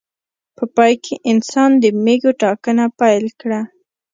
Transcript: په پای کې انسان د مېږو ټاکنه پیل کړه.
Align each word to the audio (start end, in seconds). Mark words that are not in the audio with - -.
په 0.55 0.63
پای 0.75 0.93
کې 1.03 1.15
انسان 1.31 1.71
د 1.83 1.85
مېږو 2.03 2.31
ټاکنه 2.41 2.85
پیل 2.99 3.25
کړه. 3.41 3.61